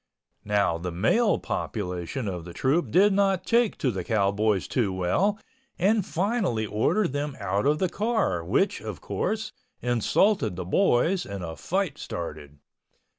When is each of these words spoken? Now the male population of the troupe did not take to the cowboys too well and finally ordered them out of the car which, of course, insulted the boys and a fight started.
Now 0.45 0.79
the 0.79 0.91
male 0.91 1.37
population 1.37 2.27
of 2.27 2.43
the 2.43 2.53
troupe 2.53 2.89
did 2.89 3.13
not 3.13 3.45
take 3.45 3.77
to 3.77 3.91
the 3.91 4.03
cowboys 4.03 4.67
too 4.67 4.91
well 4.91 5.37
and 5.77 6.03
finally 6.03 6.65
ordered 6.65 7.13
them 7.13 7.37
out 7.39 7.67
of 7.67 7.77
the 7.77 7.87
car 7.87 8.43
which, 8.43 8.81
of 8.81 8.99
course, 8.99 9.53
insulted 9.79 10.55
the 10.55 10.65
boys 10.65 11.23
and 11.23 11.43
a 11.43 11.55
fight 11.55 11.99
started. 11.99 12.57